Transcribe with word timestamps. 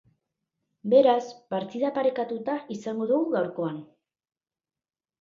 Beraz, 0.93 1.27
partida 1.55 1.93
parekatuta 1.99 2.57
izango 2.79 3.11
dugu 3.15 3.31
gaurkoan. 3.39 3.81